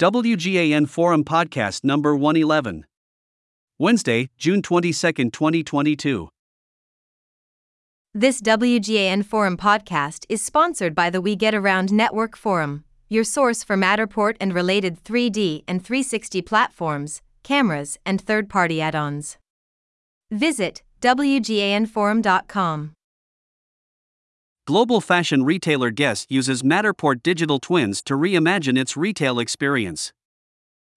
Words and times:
WGAN 0.00 0.88
Forum 0.88 1.24
Podcast 1.24 1.84
number 1.84 2.16
111. 2.16 2.86
Wednesday, 3.78 4.30
June 4.38 4.62
22, 4.62 5.12
2022. 5.28 6.30
This 8.14 8.40
WGAN 8.40 9.26
Forum 9.26 9.58
podcast 9.58 10.24
is 10.30 10.40
sponsored 10.40 10.94
by 10.94 11.10
the 11.10 11.20
We 11.20 11.36
Get 11.36 11.54
Around 11.54 11.92
Network 11.92 12.34
Forum, 12.34 12.84
your 13.10 13.24
source 13.24 13.62
for 13.62 13.76
Matterport 13.76 14.36
and 14.40 14.54
related 14.54 15.04
3D 15.04 15.64
and 15.68 15.84
360 15.84 16.40
platforms, 16.40 17.20
cameras, 17.42 17.98
and 18.06 18.22
third 18.22 18.48
party 18.48 18.80
add 18.80 18.94
ons. 18.94 19.36
Visit 20.30 20.82
WGANForum.com. 21.02 22.94
Global 24.70 25.00
fashion 25.00 25.42
retailer 25.42 25.90
Guess 25.90 26.26
uses 26.28 26.62
Matterport 26.62 27.24
digital 27.24 27.58
twins 27.58 28.00
to 28.02 28.14
reimagine 28.14 28.78
its 28.78 28.96
retail 28.96 29.40
experience. 29.40 30.12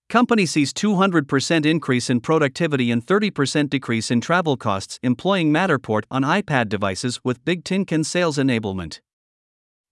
Company 0.09 0.45
sees 0.45 0.71
200% 0.71 1.65
increase 1.65 2.07
in 2.07 2.19
productivity 2.19 2.91
and 2.91 3.03
30% 3.03 3.71
decrease 3.71 4.11
in 4.11 4.21
travel 4.21 4.57
costs 4.57 4.99
employing 5.01 5.51
Matterport 5.51 6.03
on 6.11 6.21
iPad 6.21 6.69
devices 6.69 7.19
with 7.23 7.43
Bigtincan 7.45 8.05
sales 8.05 8.37
enablement. 8.37 8.99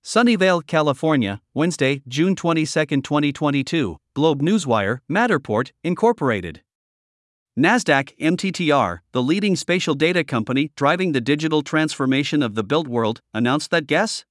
Sunnyvale, 0.05 0.63
California, 0.67 1.41
Wednesday, 1.55 2.03
June 2.07 2.35
22, 2.35 3.01
2022. 3.01 3.97
Globe 4.13 4.43
Newswire, 4.43 4.99
Matterport, 5.09 5.71
Incorporated. 5.83 6.61
NASDAQ 7.59 8.17
MTTR, 8.17 8.99
the 9.11 9.21
leading 9.21 9.57
spatial 9.57 9.93
data 9.93 10.23
company 10.23 10.71
driving 10.77 11.11
the 11.11 11.19
digital 11.19 11.61
transformation 11.61 12.41
of 12.41 12.55
the 12.55 12.63
built 12.63 12.87
world, 12.87 13.19
announced 13.33 13.71
that 13.71 13.87
Guess 13.87 14.23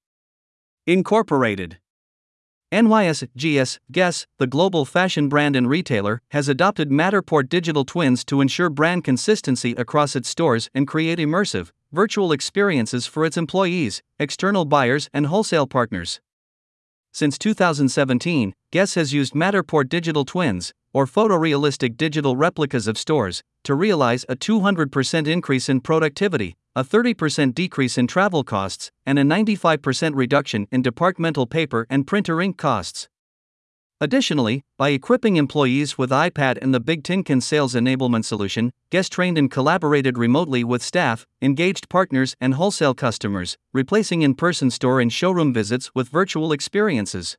Incorporated. 0.87 1.78
NYSGS 2.73 3.78
Guess, 3.92 4.27
the 4.38 4.47
global 4.47 4.87
fashion 4.87 5.28
brand 5.28 5.55
and 5.55 5.69
retailer, 5.69 6.23
has 6.30 6.48
adopted 6.48 6.88
Matterport 6.88 7.51
digital 7.51 7.84
twins 7.84 8.25
to 8.25 8.41
ensure 8.41 8.70
brand 8.70 9.05
consistency 9.05 9.72
across 9.72 10.16
its 10.16 10.31
stores 10.31 10.70
and 10.72 10.89
create 10.89 11.19
immersive, 11.19 11.72
virtual 11.92 12.33
experiences 12.33 13.05
for 13.06 13.27
its 13.27 13.37
employees, 13.37 14.03
external 14.19 14.64
buyers, 14.64 15.11
and 15.12 15.27
wholesale 15.27 15.66
partners. 15.66 16.20
Since 17.12 17.37
2017, 17.37 18.55
Guess 18.72 18.94
has 18.94 19.12
used 19.12 19.34
Matterport 19.34 19.88
digital 19.88 20.24
twins, 20.24 20.72
or 20.92 21.04
photorealistic 21.04 21.96
digital 21.96 22.36
replicas 22.36 22.86
of 22.86 22.96
stores, 22.96 23.42
to 23.64 23.74
realize 23.74 24.24
a 24.28 24.36
200% 24.36 25.26
increase 25.26 25.68
in 25.68 25.80
productivity, 25.80 26.54
a 26.76 26.84
30% 26.84 27.52
decrease 27.52 27.98
in 27.98 28.06
travel 28.06 28.44
costs, 28.44 28.92
and 29.04 29.18
a 29.18 29.24
95% 29.24 30.12
reduction 30.14 30.68
in 30.70 30.82
departmental 30.82 31.46
paper 31.46 31.84
and 31.91 32.06
printer 32.06 32.41
ink 32.41 32.58
costs. 32.58 33.08
Additionally, 34.00 34.62
by 34.78 34.91
equipping 34.91 35.36
employees 35.36 35.98
with 35.98 36.10
iPad 36.10 36.56
and 36.62 36.72
the 36.72 36.80
Bigtincan 36.80 37.42
sales 37.42 37.74
enablement 37.74 38.24
solution, 38.24 38.70
Guess 38.91 39.08
trained 39.08 39.36
and 39.36 39.50
collaborated 39.50 40.16
remotely 40.16 40.62
with 40.62 40.80
staff, 40.80 41.26
engaged 41.42 41.88
partners, 41.88 42.36
and 42.41 42.54
wholesale 42.54 42.94
customers, 42.94 43.58
replacing 43.72 44.22
in 44.22 44.36
person 44.36 44.70
store 44.70 45.00
and 45.00 45.12
showroom 45.12 45.52
visits 45.52 45.91
with 45.92 46.08
virtual 46.08 46.52
experiences. 46.52 47.36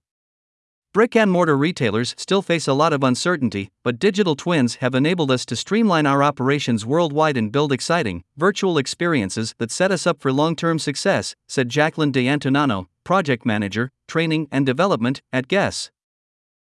Brick 0.94 1.16
and 1.16 1.32
mortar 1.32 1.56
retailers 1.56 2.14
still 2.18 2.42
face 2.42 2.68
a 2.68 2.74
lot 2.74 2.92
of 2.92 3.02
uncertainty, 3.02 3.72
but 3.82 3.98
digital 3.98 4.36
twins 4.36 4.76
have 4.82 4.94
enabled 4.94 5.32
us 5.32 5.46
to 5.46 5.56
streamline 5.56 6.06
our 6.06 6.22
operations 6.22 6.86
worldwide 6.86 7.38
and 7.38 7.50
build 7.50 7.72
exciting, 7.72 8.26
virtual 8.36 8.78
experiences 8.78 9.56
that 9.58 9.72
set 9.72 9.90
us 9.90 10.06
up 10.06 10.20
for 10.20 10.34
long 10.34 10.54
term 10.54 10.78
success, 10.78 11.34
said 11.48 11.70
Jacklyn 11.70 12.12
De 12.12 12.26
Antunano, 12.26 12.88
Project 13.06 13.46
Manager, 13.46 13.90
Training 14.10 14.50
and 14.52 14.66
Development 14.66 15.22
at 15.32 15.48
Guess. 15.48 15.92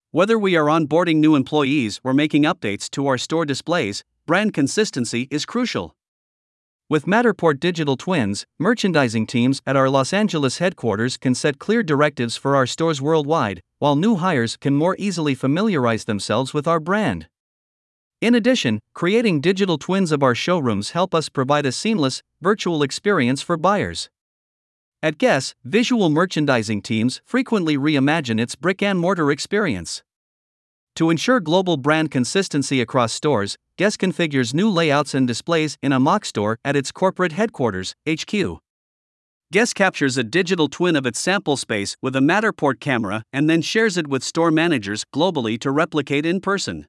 Whether 0.09 0.39
we 0.39 0.55
are 0.55 0.65
onboarding 0.65 1.17
new 1.17 1.35
employees 1.35 2.01
or 2.03 2.11
making 2.11 2.41
updates 2.41 2.89
to 2.91 3.05
our 3.05 3.19
store 3.19 3.45
displays, 3.45 4.03
brand 4.25 4.51
consistency 4.51 5.27
is 5.29 5.45
crucial. 5.45 5.95
With 6.89 7.05
Matterport 7.05 7.59
Digital 7.59 7.97
Twins, 7.97 8.45
merchandising 8.57 9.27
teams 9.27 9.61
at 9.65 9.75
our 9.75 9.89
Los 9.89 10.13
Angeles 10.13 10.59
headquarters 10.59 11.17
can 11.17 11.35
set 11.35 11.59
clear 11.59 11.83
directives 11.83 12.37
for 12.37 12.55
our 12.55 12.65
stores 12.65 13.01
worldwide, 13.01 13.59
while 13.79 13.97
new 13.97 14.15
hires 14.15 14.55
can 14.55 14.73
more 14.73 14.95
easily 14.97 15.35
familiarize 15.35 16.05
themselves 16.05 16.53
with 16.53 16.65
our 16.65 16.79
brand. 16.79 17.27
In 18.21 18.33
addition, 18.33 18.79
creating 18.93 19.41
digital 19.41 19.77
twins 19.77 20.13
of 20.13 20.23
our 20.23 20.33
showrooms 20.33 20.91
help 20.91 21.13
us 21.13 21.27
provide 21.27 21.65
a 21.65 21.73
seamless, 21.73 22.23
virtual 22.39 22.81
experience 22.81 23.41
for 23.41 23.57
buyers. 23.57 24.09
At 25.03 25.17
Guess, 25.17 25.55
visual 25.65 26.09
merchandising 26.09 26.83
teams 26.83 27.19
frequently 27.25 27.75
reimagine 27.77 28.39
its 28.39 28.55
brick 28.55 28.81
and 28.81 28.97
mortar 28.97 29.29
experience. 29.29 30.03
To 30.97 31.11
ensure 31.11 31.39
global 31.39 31.77
brand 31.77 32.09
consistency 32.09 32.81
across 32.81 33.13
stores, 33.13 33.55
Guess 33.77 33.97
configures 33.97 34.55
new 34.55 34.67
layouts 34.67 35.13
and 35.13 35.27
displays 35.27 35.77
in 35.83 35.91
a 35.91 35.99
mock 35.99 36.25
store 36.25 36.57
at 36.65 36.75
its 36.75 36.91
corporate 36.91 37.33
headquarters, 37.33 37.93
HQ. 38.09 38.33
Guess 39.51 39.73
captures 39.73 40.17
a 40.17 40.23
digital 40.23 40.67
twin 40.67 40.95
of 40.95 41.05
its 41.05 41.19
sample 41.19 41.55
space 41.55 41.95
with 42.01 42.15
a 42.15 42.19
Matterport 42.19 42.79
camera 42.79 43.21
and 43.31 43.47
then 43.47 43.61
shares 43.61 43.95
it 43.95 44.07
with 44.07 44.23
store 44.23 44.49
managers 44.49 45.05
globally 45.13 45.59
to 45.59 45.69
replicate 45.69 46.25
in 46.25 46.41
person. 46.41 46.87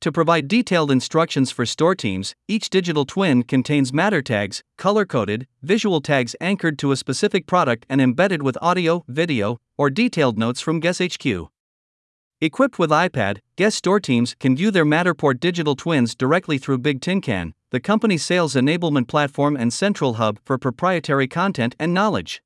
To 0.00 0.10
provide 0.10 0.48
detailed 0.48 0.90
instructions 0.90 1.52
for 1.52 1.64
store 1.64 1.94
teams, 1.94 2.34
each 2.48 2.70
digital 2.70 3.04
twin 3.04 3.44
contains 3.44 3.92
Mattertags, 3.92 4.62
color 4.76 5.06
coded, 5.06 5.46
visual 5.62 6.00
tags 6.00 6.34
anchored 6.40 6.76
to 6.80 6.90
a 6.90 6.96
specific 6.96 7.46
product 7.46 7.86
and 7.88 8.00
embedded 8.00 8.42
with 8.42 8.58
audio, 8.60 9.04
video, 9.06 9.58
or 9.78 9.90
detailed 9.90 10.38
notes 10.38 10.60
from 10.60 10.80
Guess 10.80 10.98
HQ. 10.98 11.51
Equipped 12.42 12.76
with 12.76 12.90
iPad, 12.90 13.38
Guess 13.54 13.76
store 13.76 14.00
teams 14.00 14.34
can 14.40 14.56
view 14.56 14.72
their 14.72 14.84
Matterport 14.84 15.38
digital 15.38 15.76
twins 15.76 16.12
directly 16.12 16.58
through 16.58 16.78
Bigtincan, 16.78 17.52
the 17.70 17.78
company's 17.78 18.24
sales 18.24 18.54
enablement 18.54 19.06
platform 19.06 19.56
and 19.56 19.72
central 19.72 20.14
hub 20.14 20.40
for 20.44 20.58
proprietary 20.58 21.28
content 21.28 21.76
and 21.78 21.94
knowledge. 21.94 22.42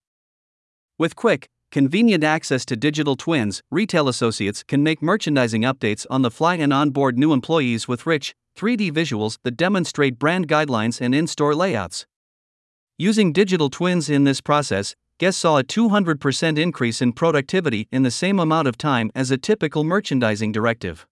With 0.98 1.16
quick, 1.16 1.48
convenient 1.72 2.22
access 2.22 2.66
to 2.66 2.76
digital 2.76 3.16
twins, 3.16 3.62
retail 3.70 4.06
associates 4.06 4.62
can 4.62 4.82
make 4.82 5.00
merchandising 5.00 5.62
updates 5.62 6.04
on 6.10 6.20
the 6.20 6.30
fly 6.30 6.56
and 6.56 6.74
onboard 6.74 7.16
new 7.16 7.32
employees 7.32 7.88
with 7.88 8.04
rich, 8.04 8.34
3D 8.54 8.92
visuals 8.92 9.38
that 9.44 9.56
demonstrate 9.56 10.18
brand 10.18 10.46
guidelines 10.46 11.00
and 11.00 11.14
in 11.14 11.26
store 11.26 11.54
layouts. 11.54 12.04
Using 12.98 13.32
digital 13.32 13.70
twins 13.70 14.10
in 14.10 14.24
this 14.24 14.42
process, 14.42 14.94
Guess 15.18 15.38
saw 15.38 15.56
a 15.56 15.64
200% 15.64 16.58
increase 16.58 17.00
in 17.00 17.14
productivity 17.14 17.88
in 17.90 18.02
the 18.02 18.10
same 18.10 18.38
amount 18.38 18.68
of 18.68 18.76
time 18.76 19.10
as 19.14 19.30
a 19.30 19.38
typical 19.38 19.82
merchandising 19.82 20.52
directive. 20.52 21.06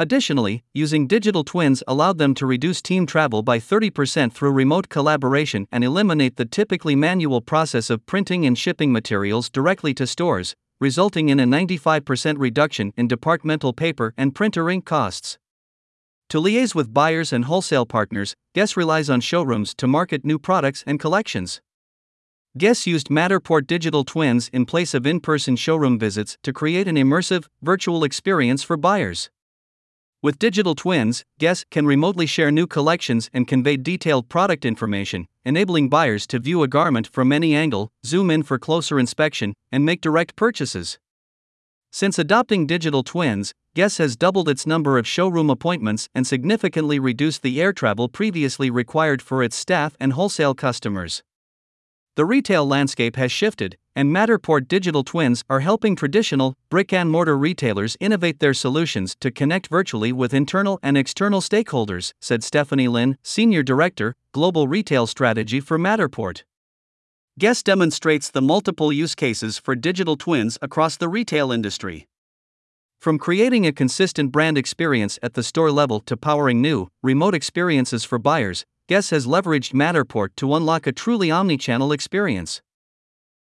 Additionally, 0.00 0.64
using 0.74 1.06
digital 1.06 1.44
twins 1.44 1.84
allowed 1.86 2.18
them 2.18 2.34
to 2.34 2.44
reduce 2.44 2.82
team 2.82 3.06
travel 3.06 3.44
by 3.44 3.60
30% 3.60 4.32
through 4.32 4.50
remote 4.50 4.88
collaboration 4.88 5.68
and 5.70 5.84
eliminate 5.84 6.34
the 6.34 6.44
typically 6.44 6.96
manual 6.96 7.40
process 7.40 7.88
of 7.88 8.04
printing 8.04 8.44
and 8.44 8.58
shipping 8.58 8.90
materials 8.90 9.48
directly 9.48 9.94
to 9.94 10.08
stores, 10.08 10.56
resulting 10.80 11.28
in 11.28 11.38
a 11.38 11.44
95% 11.44 12.34
reduction 12.38 12.92
in 12.96 13.06
departmental 13.06 13.72
paper 13.72 14.12
and 14.16 14.34
printer 14.34 14.68
ink 14.68 14.84
costs. 14.84 15.38
To 16.30 16.40
liaise 16.40 16.74
with 16.74 16.92
buyers 16.92 17.32
and 17.32 17.44
wholesale 17.44 17.86
partners, 17.86 18.34
Guess 18.56 18.76
relies 18.76 19.08
on 19.08 19.20
showrooms 19.20 19.72
to 19.76 19.86
market 19.86 20.24
new 20.24 20.40
products 20.40 20.82
and 20.84 20.98
collections. 20.98 21.60
Guess 22.56 22.86
used 22.86 23.08
Matterport 23.08 23.66
digital 23.66 24.04
twins 24.04 24.48
in 24.52 24.64
place 24.64 24.94
of 24.94 25.08
in 25.08 25.18
person 25.18 25.56
showroom 25.56 25.98
visits 25.98 26.38
to 26.44 26.52
create 26.52 26.86
an 26.86 26.94
immersive, 26.94 27.46
virtual 27.62 28.04
experience 28.04 28.62
for 28.62 28.76
buyers. 28.76 29.28
With 30.22 30.38
digital 30.38 30.76
twins, 30.76 31.24
Guess 31.40 31.64
can 31.72 31.84
remotely 31.84 32.26
share 32.26 32.52
new 32.52 32.68
collections 32.68 33.28
and 33.32 33.48
convey 33.48 33.76
detailed 33.76 34.28
product 34.28 34.64
information, 34.64 35.26
enabling 35.44 35.88
buyers 35.88 36.28
to 36.28 36.38
view 36.38 36.62
a 36.62 36.68
garment 36.68 37.08
from 37.08 37.32
any 37.32 37.56
angle, 37.56 37.90
zoom 38.06 38.30
in 38.30 38.44
for 38.44 38.56
closer 38.56 39.00
inspection, 39.00 39.54
and 39.72 39.84
make 39.84 40.00
direct 40.00 40.36
purchases. 40.36 41.00
Since 41.90 42.20
adopting 42.20 42.68
digital 42.68 43.02
twins, 43.02 43.52
Guess 43.74 43.98
has 43.98 44.14
doubled 44.14 44.48
its 44.48 44.64
number 44.64 44.96
of 44.96 45.08
showroom 45.08 45.50
appointments 45.50 46.08
and 46.14 46.24
significantly 46.24 47.00
reduced 47.00 47.42
the 47.42 47.60
air 47.60 47.72
travel 47.72 48.08
previously 48.08 48.70
required 48.70 49.22
for 49.22 49.42
its 49.42 49.56
staff 49.56 49.96
and 49.98 50.12
wholesale 50.12 50.54
customers. 50.54 51.24
The 52.16 52.24
retail 52.24 52.64
landscape 52.64 53.16
has 53.16 53.32
shifted, 53.32 53.76
and 53.96 54.14
Matterport 54.14 54.68
digital 54.68 55.02
twins 55.02 55.42
are 55.50 55.58
helping 55.60 55.96
traditional, 55.96 56.54
brick 56.70 56.92
and 56.92 57.10
mortar 57.10 57.36
retailers 57.36 57.96
innovate 57.98 58.38
their 58.38 58.54
solutions 58.54 59.16
to 59.18 59.32
connect 59.32 59.66
virtually 59.66 60.12
with 60.12 60.32
internal 60.32 60.78
and 60.80 60.96
external 60.96 61.40
stakeholders, 61.40 62.12
said 62.20 62.44
Stephanie 62.44 62.86
Lin, 62.86 63.18
Senior 63.24 63.64
Director, 63.64 64.14
Global 64.30 64.68
Retail 64.68 65.08
Strategy 65.08 65.58
for 65.58 65.76
Matterport. 65.76 66.44
Guess 67.36 67.64
demonstrates 67.64 68.30
the 68.30 68.42
multiple 68.42 68.92
use 68.92 69.16
cases 69.16 69.58
for 69.58 69.74
digital 69.74 70.16
twins 70.16 70.56
across 70.62 70.96
the 70.96 71.08
retail 71.08 71.50
industry. 71.50 72.06
From 73.00 73.18
creating 73.18 73.66
a 73.66 73.72
consistent 73.72 74.30
brand 74.30 74.56
experience 74.56 75.18
at 75.20 75.34
the 75.34 75.42
store 75.42 75.72
level 75.72 75.98
to 76.02 76.16
powering 76.16 76.62
new, 76.62 76.90
remote 77.02 77.34
experiences 77.34 78.04
for 78.04 78.20
buyers, 78.20 78.64
Guess 78.86 79.10
has 79.10 79.26
leveraged 79.26 79.72
Matterport 79.72 80.36
to 80.36 80.54
unlock 80.54 80.86
a 80.86 80.92
truly 80.92 81.30
omni-channel 81.30 81.90
experience. 81.90 82.60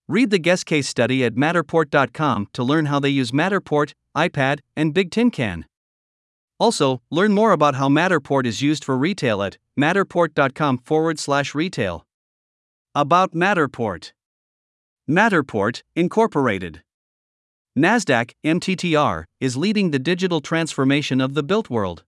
Read 0.09 0.31
the 0.31 0.39
Guess 0.39 0.65
case 0.65 0.89
study 0.89 1.23
at 1.23 1.35
Matterport.com 1.35 2.47
to 2.51 2.63
learn 2.63 2.87
how 2.87 2.99
they 2.99 3.09
use 3.09 3.31
Matterport, 3.31 3.93
iPad, 4.17 4.59
and 4.75 4.93
Bigtincan. 4.93 5.63
Also, 6.59 7.01
learn 7.09 7.31
more 7.31 7.53
about 7.53 7.75
how 7.75 7.87
Matterport 7.87 8.45
is 8.45 8.61
used 8.61 8.83
for 8.83 8.97
retail 8.97 9.41
at 9.41 9.57
matterport.com 9.79 10.79
forward 10.79 11.17
slash 11.19 11.55
retail. 11.55 12.05
About 12.93 13.33
Matterport 13.33 14.11
Matterport, 15.09 15.83
Incorporated. 15.95 16.81
NASDAQ, 17.77 18.31
MTTR, 18.45 19.23
is 19.39 19.55
leading 19.55 19.91
the 19.91 19.99
digital 19.99 20.41
transformation 20.41 21.21
of 21.21 21.33
the 21.33 21.43
built 21.43 21.69
world. 21.69 22.03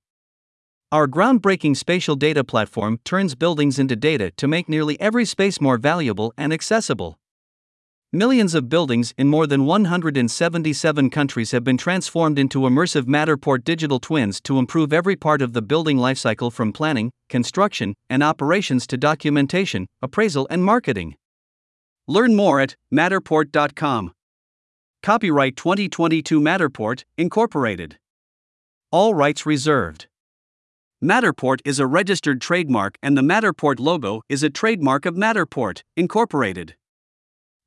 Our 0.93 1.07
groundbreaking 1.07 1.77
spatial 1.77 2.17
data 2.17 2.43
platform 2.43 2.99
turns 3.05 3.33
buildings 3.33 3.79
into 3.79 3.95
data 3.95 4.31
to 4.31 4.45
make 4.45 4.67
nearly 4.67 4.99
every 4.99 5.23
space 5.23 5.61
more 5.61 5.77
valuable 5.77 6.33
and 6.37 6.51
accessible. 6.51 7.17
Millions 8.11 8.53
of 8.53 8.67
buildings 8.67 9.13
in 9.17 9.29
more 9.29 9.47
than 9.47 9.63
177 9.63 11.09
countries 11.09 11.51
have 11.51 11.63
been 11.63 11.77
transformed 11.77 12.37
into 12.37 12.63
immersive 12.63 13.03
Matterport 13.03 13.63
digital 13.63 14.01
twins 14.01 14.41
to 14.41 14.59
improve 14.59 14.91
every 14.91 15.15
part 15.15 15.41
of 15.41 15.53
the 15.53 15.61
building 15.61 15.95
lifecycle 15.95 16.51
from 16.51 16.73
planning, 16.73 17.09
construction, 17.29 17.95
and 18.09 18.21
operations 18.21 18.85
to 18.87 18.97
documentation, 18.97 19.87
appraisal, 20.01 20.45
and 20.49 20.65
marketing. 20.65 21.15
Learn 22.05 22.35
more 22.35 22.59
at 22.59 22.75
matterport.com. 22.93 24.11
Copyright 25.01 25.55
2022 25.55 26.41
Matterport, 26.41 27.05
Incorporated. 27.17 27.97
All 28.91 29.13
rights 29.13 29.45
reserved. 29.45 30.07
Matterport 31.03 31.61
is 31.65 31.79
a 31.79 31.87
registered 31.87 32.39
trademark 32.39 32.95
and 33.01 33.17
the 33.17 33.23
Matterport 33.23 33.79
logo 33.79 34.21
is 34.29 34.43
a 34.43 34.51
trademark 34.51 35.07
of 35.07 35.15
Matterport, 35.15 35.81
Incorporated. 35.97 36.75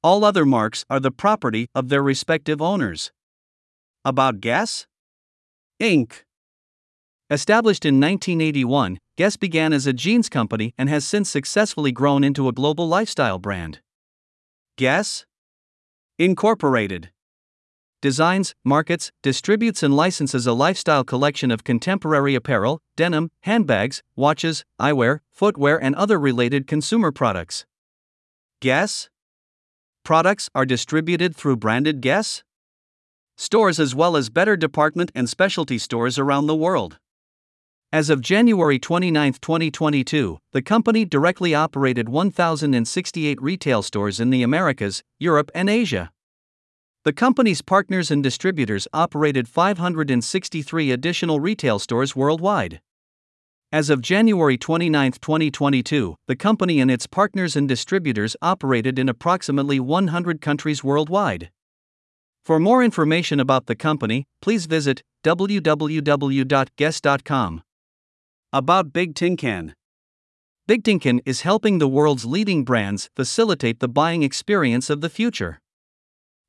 All 0.05 0.25
other 0.25 0.47
marks 0.47 0.85
are 0.89 1.01
the 1.01 1.11
property 1.11 1.67
of 1.75 1.89
their 1.89 2.01
respective 2.01 2.63
owners. 2.63 3.11
About 4.05 4.41
Guess? 4.41 4.87
Inc. 5.83 6.23
Established 7.29 7.85
in 7.85 7.97
1981, 7.97 8.99
Guess 9.17 9.37
began 9.37 9.73
as 9.73 9.89
a 9.89 9.93
jeans 9.93 10.29
company 10.29 10.73
and 10.79 10.89
has 10.89 11.05
since 11.05 11.29
successfully 11.29 11.91
grown 11.91 12.23
into 12.23 12.47
a 12.47 12.53
global 12.53 12.87
lifestyle 12.87 13.41
brand. 13.41 13.81
Guess? 14.77 15.27
Incorporated. 16.21 17.11
Designs, 18.05 18.55
markets, 18.63 19.11
distributes, 19.23 19.83
and 19.83 19.97
licenses 19.97 20.47
a 20.47 20.53
lifestyle 20.53 21.05
collection 21.05 21.51
of 21.51 21.65
contemporary 21.65 22.35
apparel, 22.35 22.83
denim, 22.97 23.31
handbags, 23.45 24.03
watches, 24.15 24.63
eyewear, 24.79 25.21
footwear, 25.31 25.83
and 25.83 25.95
other 25.95 26.21
related 26.21 26.67
consumer 26.67 27.11
products. 27.11 27.65
Guess? 28.61 29.09
Products 30.05 30.51
are 30.55 30.67
distributed 30.67 31.35
through 31.35 31.57
branded 31.57 32.03
Guess 32.03 32.43
stores 33.39 33.81
as 33.81 33.95
well 33.95 34.19
as 34.19 34.29
better 34.29 34.55
department 34.55 35.11
and 35.15 35.27
specialty 35.27 35.79
stores 35.79 36.19
around 36.19 36.47
the 36.47 36.55
world. 36.55 36.99
As 37.91 38.11
of 38.11 38.21
January 38.21 38.79
29, 38.79 39.33
2022, 39.41 40.39
the 40.53 40.61
company 40.61 41.07
directly 41.07 41.55
operated 41.55 42.11
1,068 42.11 43.41
retail 43.41 43.81
stores 43.81 44.21
in 44.21 44.29
the 44.29 44.43
Americas, 44.43 45.03
Europe, 45.19 45.51
and 45.55 45.71
Asia. 45.71 46.11
The 47.05 47.13
company's 47.13 47.61
partners 47.61 48.11
and 48.11 48.23
distributors 48.23 48.89
operated 48.95 49.47
563 49.47 50.91
additional 50.91 51.39
retail 51.39 51.79
stores 51.79 52.17
worldwide. 52.17 52.81
As 53.71 53.91
of 53.91 54.01
January 54.01 54.57
29, 54.57 55.13
2022, 55.13 56.17
the 56.27 56.35
company 56.35 56.81
and 56.81 56.91
its 56.91 57.07
partners 57.07 57.57
and 57.57 57.69
distributors 57.69 58.37
operated 58.41 58.99
in 58.99 59.11
approximately 59.11 59.79
100 59.79 60.41
countries 60.41 60.83
worldwide. 60.83 61.51
For 62.43 62.59
more 62.59 62.83
information 62.83 63.39
about 63.39 63.67
the 63.67 63.75
company, 63.75 64.25
please 64.41 64.65
visit 64.65 65.03
www.guess.com. 65.25 66.03
About 68.51 68.93
Bigtincan 68.95 69.73
Big 70.67 70.83
Tin 70.83 70.99
Can 70.99 71.21
is 71.27 71.43
helping 71.43 71.77
the 71.77 71.89
world's 71.89 72.25
leading 72.25 72.65
brands 72.65 73.11
facilitate 73.15 73.81
the 73.81 73.89
buying 73.89 74.23
experience 74.23 74.89
of 74.89 75.03
the 75.03 75.11
future. 75.11 75.61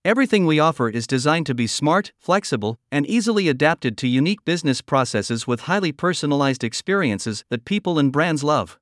Everything 0.05 0.45
we 0.45 0.59
offer 0.59 0.87
is 0.87 1.07
designed 1.07 1.47
to 1.47 1.55
be 1.55 1.65
smart, 1.65 2.11
flexible, 2.19 2.77
and 2.91 3.07
easily 3.07 3.49
adapted 3.49 3.97
to 3.97 4.07
unique 4.07 4.45
business 4.45 4.79
processes 4.79 5.47
with 5.47 5.61
highly 5.61 5.91
personalized 5.91 6.63
experiences 6.63 7.43
that 7.49 7.65
people 7.65 7.97
and 7.97 8.11
brands 8.11 8.43
love. 8.43 8.77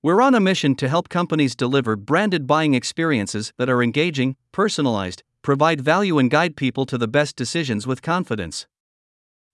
We're 0.00 0.22
on 0.22 0.36
a 0.36 0.40
mission 0.40 0.76
to 0.76 0.88
help 0.88 1.08
companies 1.08 1.56
deliver 1.56 1.96
branded 1.96 2.46
buying 2.46 2.74
experiences 2.74 3.52
that 3.58 3.68
are 3.68 3.82
engaging, 3.82 4.36
personalized, 4.52 5.24
provide 5.42 5.80
value, 5.80 6.20
and 6.20 6.30
guide 6.30 6.54
people 6.54 6.86
to 6.86 6.96
the 6.96 7.08
best 7.08 7.34
decisions 7.34 7.84
with 7.84 8.00
confidence. 8.00 8.68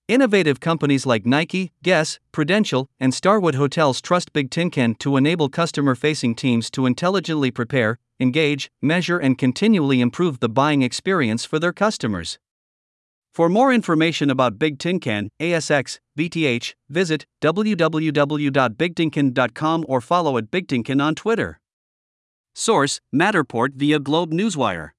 Innovative 0.06 0.60
companies 0.60 1.06
like 1.06 1.24
Nike, 1.24 1.72
Guess, 1.82 2.20
Prudential, 2.30 2.90
and 3.00 3.14
Starwood 3.14 3.54
Hotels 3.54 4.02
trust 4.02 4.34
Bigtincan 4.34 4.98
to 4.98 5.16
enable 5.16 5.48
customer 5.48 5.94
facing 5.94 6.34
teams 6.34 6.70
to 6.72 6.84
intelligently 6.84 7.50
prepare, 7.50 7.98
engage, 8.20 8.70
measure, 8.82 9.18
and 9.18 9.38
continually 9.38 10.02
improve 10.02 10.40
the 10.40 10.48
buying 10.50 10.82
experience 10.82 11.46
for 11.46 11.58
their 11.58 11.72
customers. 11.72 12.38
For 13.32 13.48
more 13.48 13.72
information 13.72 14.28
about 14.28 14.58
Bigtincan, 14.58 15.30
ASX, 15.40 16.00
BTH, 16.18 16.74
visit 16.90 17.24
www.bigtincan.com 17.40 19.84
or 19.88 20.02
follow 20.02 20.36
at 20.36 20.50
Big 20.50 20.68
BigTincan 20.68 21.02
on 21.02 21.14
Twitter. 21.14 21.60
Source 22.54 23.00
Matterport 23.12 23.74
via 23.74 23.98
Globe 23.98 24.32
Newswire. 24.32 24.94